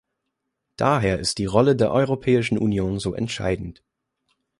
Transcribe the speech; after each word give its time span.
Daher 0.77 1.19
ist 1.19 1.37
die 1.37 1.45
Rolle 1.45 1.75
der 1.75 1.91
Europäischen 1.91 2.57
Union 2.57 2.97
so 2.97 3.13
entscheidend. 3.13 3.83